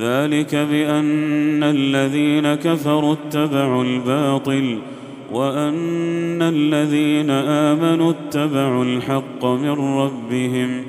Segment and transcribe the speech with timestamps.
[0.00, 4.78] ذلك بأن الذين كفروا اتبعوا الباطل
[5.32, 10.82] وأن الذين آمنوا اتبعوا الحق من ربهم.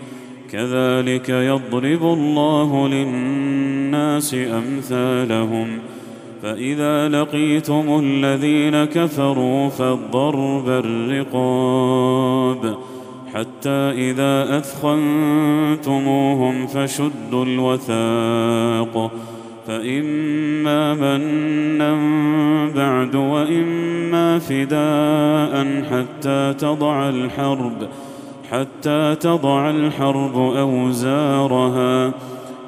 [0.52, 5.68] كذلك يضرب الله للناس أمثالهم.
[6.44, 12.78] فإذا لقيتم الذين كفروا فالضرب الرقاب.
[13.34, 16.17] حتى إذا أثخنتموهم
[16.67, 19.12] فشدوا الوثاق
[19.67, 21.95] فإما منا
[22.76, 27.88] بعد وإما فداء حتى تضع الحرب
[28.51, 32.12] حتى تضع الحرب أوزارها.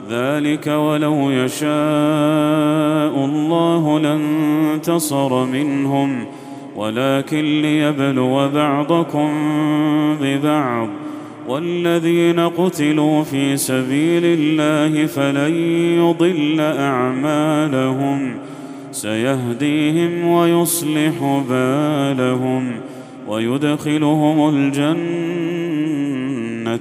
[0.09, 6.25] ذلك ولو يشاء الله لانتصر منهم
[6.75, 9.29] ولكن ليبلو بعضكم
[10.21, 10.87] ببعض
[11.47, 15.55] والذين قتلوا في سبيل الله فلن
[15.99, 18.35] يضل أعمالهم
[18.91, 22.71] سيهديهم ويصلح بالهم
[23.27, 24.93] ويدخلهم الجنة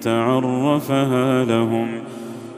[0.07, 1.89] عرفها لهم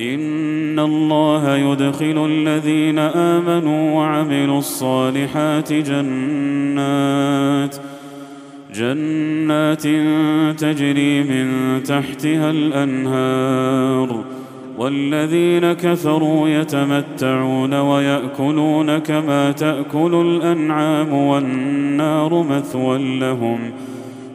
[0.00, 7.76] إن الله يدخل الذين آمنوا وعملوا الصالحات جنات
[8.74, 9.82] جنات
[10.60, 14.24] تجري من تحتها الأنهار.
[14.78, 23.58] والذين كفروا يتمتعون ويأكلون كما تأكل الأنعام والنار مثوى لهم.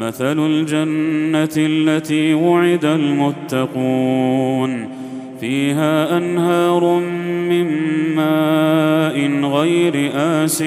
[0.00, 4.20] مثل الجنة التي وعد المتقون
[5.40, 7.00] فيها أنهار
[7.48, 7.66] من
[8.16, 10.64] ماء غير آس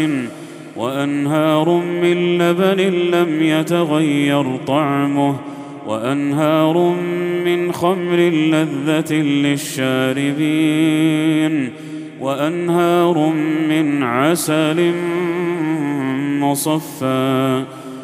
[0.77, 1.69] وأنهار
[2.01, 5.35] من لبن لم يتغير طعمه
[5.87, 6.95] وأنهار
[7.45, 9.13] من خمر لذة
[9.93, 10.53] للشاربين
[12.21, 13.33] وأنهار
[13.69, 14.93] من عسل
[16.39, 17.63] مصفى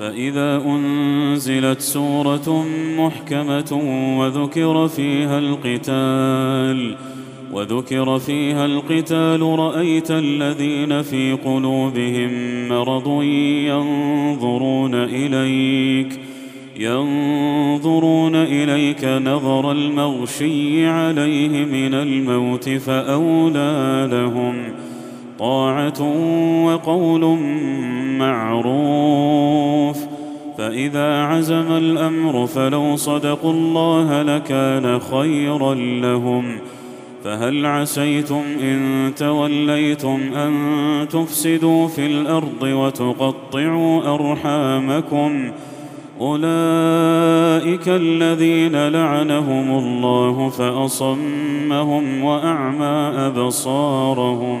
[0.00, 2.66] فإذا أنزلت سورة
[2.98, 3.80] محكمة
[4.18, 6.96] وذكر فيها القتال
[7.52, 12.30] وذكر فيها القتال رأيت الذين في قلوبهم
[12.68, 13.22] مرض
[13.68, 16.20] ينظرون إليك
[16.78, 24.89] ينظرون إليك نظر المغشي عليه من الموت فأولى لهم.
[25.40, 26.02] طاعة
[26.64, 27.38] وقول
[28.18, 29.98] معروف.
[30.58, 36.58] فإذا عزم الأمر فلو صدقوا الله لكان خيرا لهم.
[37.24, 40.52] فهل عسيتم إن توليتم أن
[41.10, 45.50] تفسدوا في الأرض وتقطعوا أرحامكم؟
[46.20, 54.60] أولئك الذين لعنهم الله فأصمهم وأعمى أبصارهم.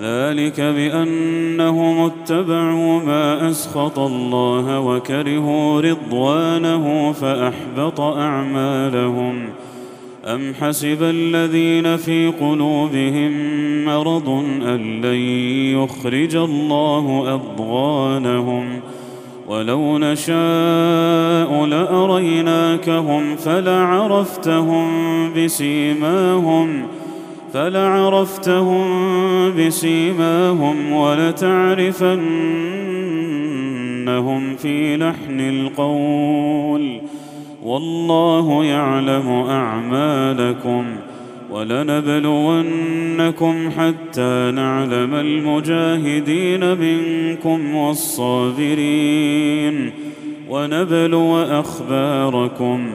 [0.00, 9.48] ذلك بأنهم اتبعوا ما أسخط الله وكرهوا رضوانه فأحبط أعمالهم.
[10.24, 13.32] أم حسب الذين في قلوبهم
[13.84, 14.28] مرض
[14.66, 15.20] أن لن
[15.78, 18.80] يخرج الله أضغانهم؟
[19.48, 24.88] ولو نشاء لأريناكهم فلعرفتهم
[25.34, 26.82] بسيماهم.
[27.52, 28.86] فلعرفتهم
[29.56, 31.76] بسيماهم ولتعرفنهم
[34.56, 37.00] في لحن القول.
[37.62, 40.84] والله يعلم أعمالكم
[41.50, 42.50] ولنبلونكم
[43.78, 49.28] حتى نعلم المجاهدين منكم والصابرين.
[50.50, 52.94] ونبلو أخباركم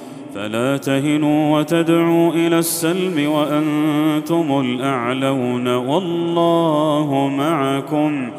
[0.35, 8.29] فلا تهنوا وتدعوا إلى السلم وأنتم الأعلون والله معكم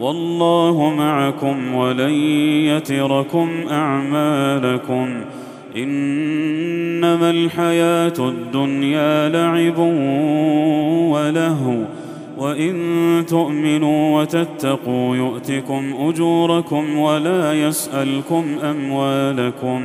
[0.00, 2.12] والله معكم ولن
[2.64, 5.08] يتركم أعمالكم.
[5.76, 9.78] إنما الحياة الدنيا لعب
[11.08, 11.78] ولهو
[12.38, 12.74] وإن
[13.28, 19.84] تؤمنوا وتتقوا يؤتكم أجوركم ولا يسألكم أموالكم.